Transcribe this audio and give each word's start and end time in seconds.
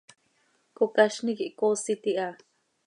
Cocazni 0.75 1.31
quih 1.39 1.55
coosit 1.59 2.03
iha. 2.11 2.29